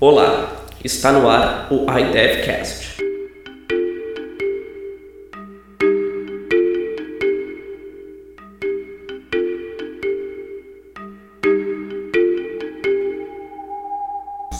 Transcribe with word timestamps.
Olá, 0.00 0.66
está 0.84 1.12
no 1.12 1.28
ar 1.28 1.72
o 1.72 1.86
iDevCast. 1.88 2.98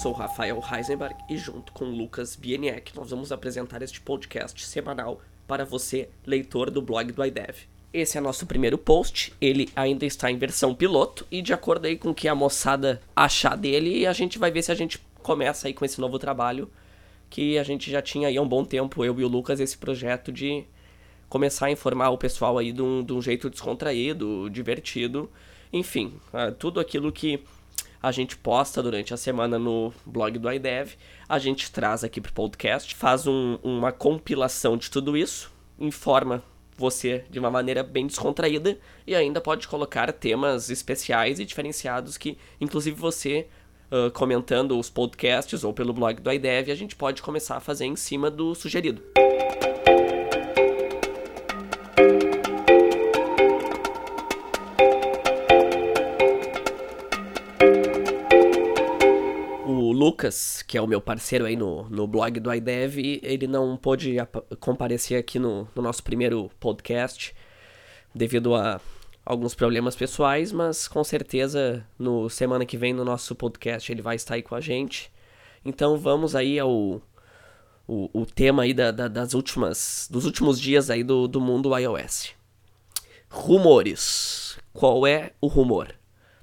Sou 0.01 0.13
Rafael 0.13 0.63
Heisenberg 0.73 1.17
e 1.29 1.37
junto 1.37 1.73
com 1.73 1.85
Lucas 1.85 2.37
Bieniek 2.37 2.95
nós 2.95 3.11
vamos 3.11 3.33
apresentar 3.33 3.83
este 3.83 4.01
podcast 4.01 4.65
semanal 4.65 5.21
para 5.49 5.65
você, 5.65 6.09
leitor 6.25 6.71
do 6.71 6.81
blog 6.81 7.11
do 7.11 7.25
iDev. 7.25 7.57
Esse 7.93 8.17
é 8.19 8.21
nosso 8.21 8.47
primeiro 8.47 8.79
post, 8.79 9.33
ele 9.41 9.69
ainda 9.75 10.07
está 10.07 10.31
em 10.31 10.39
versão 10.39 10.75
piloto 10.75 11.27
e 11.29 11.43
de 11.43 11.53
acordo 11.53 11.87
aí 11.87 11.99
com 11.99 12.11
o 12.11 12.15
que 12.15 12.29
a 12.29 12.35
moçada 12.37 13.03
achar 13.17 13.57
dele, 13.57 14.07
a 14.07 14.13
gente 14.13 14.39
vai 14.39 14.53
ver 14.53 14.63
se 14.63 14.71
a 14.71 14.75
gente 14.77 15.01
começa 15.25 15.67
aí 15.67 15.75
com 15.75 15.85
esse 15.85 16.01
novo 16.01 16.19
trabalho 16.19 16.71
que 17.31 17.59
a 17.59 17.65
gente 17.65 17.91
já 17.91 18.01
tinha 18.01 18.29
aí 18.29 18.37
há 18.37 18.43
um 18.43 18.47
bom 18.47 18.65
tempo, 18.65 19.05
eu 19.05 19.19
e 19.19 19.25
o 19.25 19.29
Lucas, 19.29 19.59
esse 19.59 19.77
projeto 19.77 20.31
de 20.31 20.65
começar 21.29 21.67
a 21.67 21.71
informar 21.71 22.11
o 22.11 22.19
pessoal 22.19 22.59
aí 22.59 22.71
de 22.71 22.83
um, 22.83 23.03
de 23.03 23.13
um 23.13 23.21
jeito 23.21 23.51
descontraído, 23.51 24.49
divertido, 24.51 25.29
enfim, 25.73 26.13
ah, 26.33 26.53
tudo 26.53 26.79
aquilo 26.79 27.11
que 27.11 27.43
a 28.01 28.13
gente 28.13 28.37
posta 28.37 28.83
durante 28.83 29.15
a 29.15 29.17
semana 29.17 29.59
no 29.59 29.93
blog 30.05 30.39
do 30.39 30.53
iDev, 30.53 30.93
a 31.27 31.39
gente 31.39 31.73
traz 31.73 32.05
aqui 32.05 32.21
para 32.21 32.31
o 32.31 32.35
podcast, 32.35 32.95
faz 32.95 33.27
um, 33.27 33.59
uma 33.63 33.91
compilação 33.91 34.77
de 34.77 34.91
tudo 34.91 35.17
isso, 35.17 35.51
informa 35.79 36.45
você 36.77 37.25
de 37.31 37.39
uma 37.39 37.51
maneira 37.51 37.83
bem 37.83 38.07
descontraída 38.07 38.79
e 39.07 39.15
ainda 39.15 39.41
pode 39.41 39.67
colocar 39.67 40.13
temas 40.13 40.71
especiais 40.71 41.41
e 41.41 41.45
diferenciados 41.45 42.19
que, 42.19 42.37
inclusive, 42.61 42.97
você 42.97 43.49
comentando 44.13 44.79
os 44.79 44.91
podcasts 44.91 45.63
ou 45.65 45.73
pelo 45.73 45.93
blog 45.93 46.21
do 46.21 46.33
iDev, 46.33 46.71
a 46.71 46.75
gente 46.75 46.97
pode 46.97 47.23
começar 47.23 47.57
a 47.57 47.61
fazer 47.61 47.85
em 47.85 47.97
cima 47.97 48.31
do 48.31 48.55
sugerido. 48.55 49.03
Lucas, 60.05 60.63
que 60.63 60.77
é 60.77 60.83
o 60.83 60.87
meu 60.87 61.01
parceiro 61.01 61.47
aí 61.47 61.57
no, 61.57 61.89
no 61.89 62.07
blog 62.07 62.39
do 62.39 62.53
iDev, 62.53 63.21
ele 63.23 63.47
não 63.47 63.75
pôde 63.75 64.17
comparecer 64.61 65.19
aqui 65.19 65.39
no, 65.39 65.67
no 65.75 65.83
nosso 65.83 66.03
primeiro 66.03 66.51
podcast 66.61 67.35
devido 68.15 68.55
a 68.55 68.81
alguns 69.25 69.55
problemas 69.55 69.97
pessoais, 69.97 70.53
mas 70.53 70.87
com 70.87 71.03
certeza 71.03 71.87
no 71.99 72.29
semana 72.29 72.67
que 72.67 72.77
vem 72.77 72.93
no 72.93 73.05
nosso 73.05 73.35
podcast 73.35 73.91
ele 73.91 74.03
vai 74.03 74.17
estar 74.17 74.35
aí 74.35 74.43
com 74.43 74.55
a 74.55 74.61
gente. 74.61 75.11
Então 75.65 75.97
vamos 75.97 76.37
aí 76.37 76.59
ao 76.59 77.01
o, 77.87 78.11
o 78.13 78.27
tema 78.27 78.63
aí 78.63 78.75
da, 78.75 78.91
da, 78.91 79.09
das 79.09 79.35
últimas 79.35 80.09
dos 80.11 80.25
últimos 80.25 80.61
dias 80.61 80.91
aí 80.91 81.03
do, 81.03 81.27
do 81.27 81.41
mundo 81.41 81.77
iOS. 81.77 82.33
Rumores. 83.31 84.59
Qual 84.73 85.07
é 85.07 85.33
o 85.41 85.47
rumor? 85.47 85.95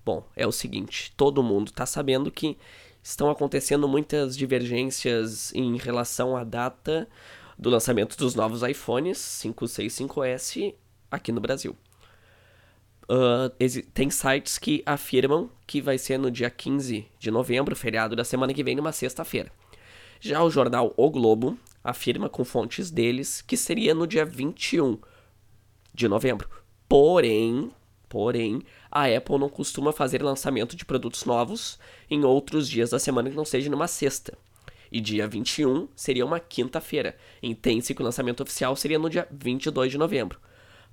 Bom, 0.03 0.25
é 0.35 0.47
o 0.47 0.51
seguinte, 0.51 1.13
todo 1.15 1.43
mundo 1.43 1.67
está 1.67 1.85
sabendo 1.85 2.31
que 2.31 2.57
estão 3.03 3.29
acontecendo 3.29 3.87
muitas 3.87 4.35
divergências 4.35 5.53
em 5.53 5.77
relação 5.77 6.35
à 6.35 6.43
data 6.43 7.07
do 7.57 7.69
lançamento 7.69 8.17
dos 8.17 8.33
novos 8.33 8.63
iPhones 8.63 9.17
5, 9.17 9.67
6, 9.67 9.93
5S 9.93 10.75
aqui 11.11 11.31
no 11.31 11.39
Brasil. 11.39 11.75
Uh, 13.11 13.51
tem 13.93 14.09
sites 14.09 14.57
que 14.57 14.81
afirmam 14.85 15.49
que 15.67 15.81
vai 15.81 15.97
ser 15.97 16.17
no 16.17 16.31
dia 16.31 16.49
15 16.49 17.05
de 17.19 17.29
novembro, 17.29 17.75
feriado 17.75 18.15
da 18.15 18.23
semana 18.23 18.53
que 18.53 18.63
vem, 18.63 18.73
numa 18.73 18.93
sexta-feira. 18.93 19.51
Já 20.21 20.41
o 20.41 20.49
jornal 20.49 20.93
O 20.95 21.09
Globo 21.09 21.59
afirma 21.83 22.29
com 22.29 22.45
fontes 22.45 22.89
deles 22.89 23.41
que 23.41 23.57
seria 23.57 23.93
no 23.93 24.07
dia 24.07 24.23
21 24.23 24.97
de 25.93 26.07
novembro. 26.07 26.47
Porém, 26.87 27.71
Porém, 28.07 28.61
a 28.91 29.05
Apple 29.05 29.39
não 29.39 29.47
costuma 29.47 29.93
fazer 29.93 30.21
lançamento 30.21 30.75
de 30.75 30.83
produtos 30.83 31.23
novos 31.23 31.79
em 32.09 32.25
outros 32.25 32.69
dias 32.69 32.89
da 32.89 32.99
semana 32.99 33.29
que 33.29 33.35
não 33.37 33.45
seja 33.45 33.69
numa 33.69 33.87
sexta. 33.87 34.37
E 34.91 34.99
dia 34.99 35.25
21 35.25 35.87
seria 35.95 36.25
uma 36.25 36.37
quinta-feira. 36.37 37.15
Entende-se 37.41 37.95
que 37.95 38.01
o 38.01 38.05
lançamento 38.05 38.43
oficial 38.43 38.75
seria 38.75 38.99
no 38.99 39.09
dia 39.09 39.25
22 39.31 39.93
de 39.93 39.97
novembro. 39.97 40.41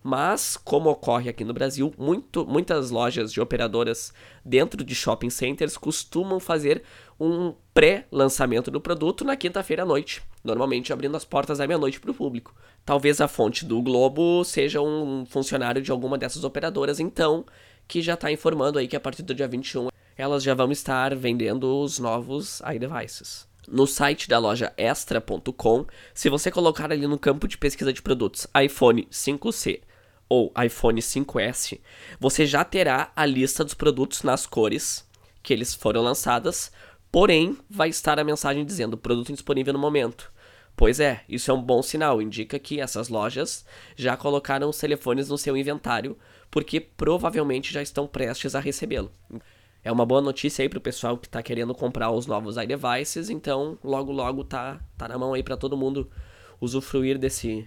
Mas, 0.02 0.56
como 0.56 0.90
ocorre 0.90 1.28
aqui 1.28 1.44
no 1.44 1.52
Brasil, 1.52 1.92
muito, 1.98 2.46
muitas 2.46 2.90
lojas 2.90 3.32
de 3.32 3.40
operadoras 3.40 4.12
dentro 4.44 4.84
de 4.84 4.94
shopping 4.94 5.30
centers 5.30 5.76
costumam 5.76 6.38
fazer 6.38 6.82
um 7.18 7.52
pré-lançamento 7.74 8.70
do 8.70 8.80
produto 8.80 9.24
na 9.24 9.36
quinta-feira 9.36 9.82
à 9.82 9.86
noite, 9.86 10.22
normalmente 10.42 10.92
abrindo 10.92 11.16
as 11.16 11.24
portas 11.24 11.60
à 11.60 11.66
meia-noite 11.66 12.00
para 12.00 12.12
o 12.12 12.14
público. 12.14 12.54
Talvez 12.84 13.20
a 13.20 13.26
fonte 13.26 13.64
do 13.64 13.82
Globo 13.82 14.44
seja 14.44 14.80
um 14.80 15.26
funcionário 15.26 15.82
de 15.82 15.90
alguma 15.90 16.16
dessas 16.16 16.44
operadoras, 16.44 17.00
então, 17.00 17.44
que 17.86 18.00
já 18.00 18.14
está 18.14 18.30
informando 18.30 18.78
aí 18.78 18.86
que 18.86 18.96
a 18.96 19.00
partir 19.00 19.22
do 19.22 19.34
dia 19.34 19.48
21 19.48 19.88
elas 20.16 20.42
já 20.42 20.54
vão 20.54 20.72
estar 20.72 21.14
vendendo 21.14 21.80
os 21.80 21.98
novos 21.98 22.60
iDevices. 22.74 23.46
No 23.68 23.86
site 23.86 24.28
da 24.28 24.38
loja 24.38 24.72
extra.com, 24.76 25.86
se 26.14 26.28
você 26.28 26.50
colocar 26.50 26.90
ali 26.90 27.06
no 27.06 27.18
campo 27.18 27.46
de 27.46 27.58
pesquisa 27.58 27.92
de 27.92 28.00
produtos 28.00 28.46
iPhone 28.64 29.06
5C 29.12 29.80
ou 30.28 30.52
iPhone 30.62 31.00
5S, 31.00 31.80
você 32.20 32.44
já 32.44 32.64
terá 32.64 33.10
a 33.16 33.24
lista 33.24 33.64
dos 33.64 33.74
produtos 33.74 34.22
nas 34.22 34.46
cores 34.46 35.08
que 35.42 35.52
eles 35.52 35.74
foram 35.74 36.02
lançadas, 36.02 36.70
porém 37.10 37.56
vai 37.70 37.88
estar 37.88 38.18
a 38.18 38.24
mensagem 38.24 38.64
dizendo 38.64 38.98
produto 38.98 39.30
indisponível 39.30 39.72
no 39.72 39.78
momento. 39.78 40.30
Pois 40.76 41.00
é, 41.00 41.24
isso 41.28 41.50
é 41.50 41.54
um 41.54 41.62
bom 41.62 41.82
sinal, 41.82 42.22
indica 42.22 42.58
que 42.58 42.80
essas 42.80 43.08
lojas 43.08 43.64
já 43.96 44.16
colocaram 44.16 44.68
os 44.68 44.78
telefones 44.78 45.28
no 45.28 45.38
seu 45.38 45.56
inventário, 45.56 46.16
porque 46.50 46.78
provavelmente 46.78 47.72
já 47.72 47.82
estão 47.82 48.06
prestes 48.06 48.54
a 48.54 48.60
recebê-lo. 48.60 49.10
É 49.82 49.90
uma 49.90 50.06
boa 50.06 50.20
notícia 50.20 50.62
aí 50.62 50.68
pro 50.68 50.80
pessoal 50.80 51.16
que 51.16 51.26
está 51.26 51.42
querendo 51.42 51.74
comprar 51.74 52.10
os 52.10 52.26
novos 52.26 52.56
iDevices, 52.56 53.30
então 53.30 53.78
logo 53.82 54.12
logo 54.12 54.44
tá, 54.44 54.80
tá 54.96 55.08
na 55.08 55.18
mão 55.18 55.32
aí 55.32 55.42
para 55.42 55.56
todo 55.56 55.76
mundo 55.76 56.10
usufruir 56.60 57.18
desse 57.18 57.66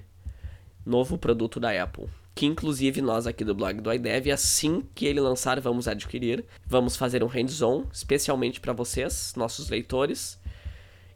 novo 0.86 1.18
produto 1.18 1.60
da 1.60 1.84
Apple 1.84 2.08
que 2.34 2.46
inclusive 2.46 3.02
nós 3.02 3.28
aqui 3.28 3.44
do 3.44 3.54
blog 3.54 3.82
do 3.82 3.94
iDev, 3.94 4.32
assim 4.32 4.84
que 4.96 5.06
ele 5.06 5.20
lançar, 5.20 5.60
vamos 5.60 5.88
adquirir. 5.88 6.46
Vamos 6.66 6.96
fazer 6.96 7.24
um 7.24 7.28
hands-on, 7.28 7.86
especialmente 7.92 8.60
para 8.60 8.74
vocês, 8.74 9.34
nossos 9.36 9.70
leitores. 9.70 10.40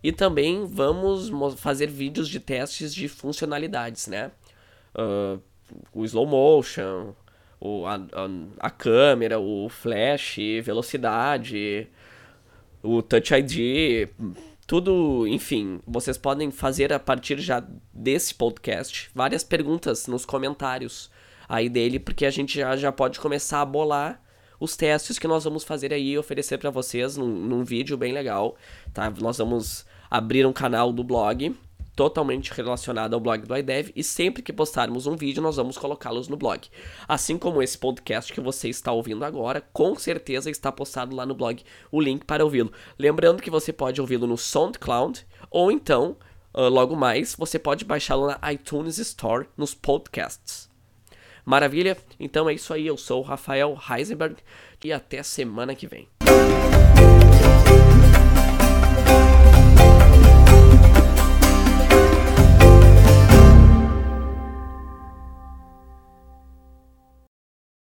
E 0.04 0.12
também 0.12 0.66
vamos 0.68 1.32
fazer 1.58 1.88
vídeos 1.88 2.28
de 2.28 2.40
testes 2.40 2.94
de 2.94 3.08
funcionalidades, 3.08 4.08
né? 4.08 4.32
Uh, 4.94 5.42
o 5.92 6.06
slow 6.06 6.28
motion, 6.28 7.16
o, 7.60 7.86
a, 7.86 7.96
a, 7.96 8.68
a 8.68 8.70
câmera, 8.70 9.40
o 9.40 9.68
flash, 9.70 10.38
velocidade, 10.64 11.88
o 12.84 13.02
Touch 13.02 13.34
ID, 13.34 14.10
tudo, 14.68 15.28
enfim, 15.28 15.80
vocês 15.86 16.18
podem 16.18 16.50
fazer 16.52 16.92
a 16.92 17.00
partir 17.00 17.40
já 17.40 17.64
desse 17.94 18.34
podcast 18.34 19.10
várias 19.14 19.44
perguntas 19.44 20.08
nos 20.08 20.26
comentários 20.26 21.10
aí 21.48 21.70
dele, 21.70 22.00
porque 22.00 22.26
a 22.26 22.32
gente 22.32 22.58
já, 22.58 22.76
já 22.76 22.92
pode 22.92 23.20
começar 23.20 23.62
a 23.62 23.66
bolar 23.66 24.22
os 24.60 24.76
testes 24.76 25.20
que 25.20 25.28
nós 25.28 25.44
vamos 25.44 25.64
fazer 25.64 25.94
aí 25.94 26.12
e 26.12 26.18
oferecer 26.18 26.58
para 26.58 26.70
vocês 26.70 27.18
num, 27.18 27.28
num 27.28 27.64
vídeo 27.64 27.98
bem 27.98 28.12
legal, 28.12 28.56
tá? 28.94 29.12
Nós 29.20 29.38
vamos 29.38 29.86
abrir 30.10 30.46
um 30.46 30.54
canal 30.54 30.92
do 30.92 31.04
blog 31.04 31.56
totalmente 31.96 32.52
relacionado 32.52 33.14
ao 33.14 33.20
blog 33.20 33.46
do 33.46 33.56
iDev 33.56 33.92
e 33.96 34.04
sempre 34.04 34.44
que 34.44 34.52
postarmos 34.52 35.08
um 35.08 35.16
vídeo 35.16 35.42
nós 35.42 35.56
vamos 35.56 35.78
colocá-los 35.78 36.28
no 36.28 36.36
blog. 36.36 36.68
Assim 37.08 37.38
como 37.38 37.62
esse 37.62 37.78
podcast 37.78 38.34
que 38.34 38.42
você 38.42 38.70
está 38.70 38.92
ouvindo 38.92 39.24
agora, 39.24 39.62
com 39.72 39.96
certeza 39.96 40.50
está 40.50 40.72
postado 40.72 41.16
lá 41.16 41.26
no 41.26 41.34
blog 41.34 41.64
o 41.92 42.02
link 42.02 42.26
para 42.26 42.44
ouvi-lo. 42.44 42.72
Lembrando 43.00 43.42
que 43.42 43.50
você 43.50 43.72
pode 43.72 44.02
ouvi-lo 44.02 44.28
no 44.28 44.38
SoundCloud 44.38 45.26
ou 45.50 45.72
então, 45.72 46.18
uh, 46.54 46.62
logo 46.64 46.96
mais, 46.96 47.36
você 47.36 47.58
pode 47.58 47.86
baixá-lo 47.86 48.28
na 48.28 48.52
iTunes 48.52 48.98
Store 48.98 49.48
nos 49.56 49.74
podcasts. 49.74 50.70
Maravilha? 51.46 51.96
Então 52.20 52.50
é 52.50 52.54
isso 52.54 52.74
aí, 52.74 52.88
eu 52.88 52.98
sou 52.98 53.22
o 53.22 53.26
Rafael 53.26 53.78
Heisenberg 53.90 54.38
e 54.84 54.92
até 54.92 55.24
semana 55.24 55.76
que 55.76 55.88
vem. 55.88 56.08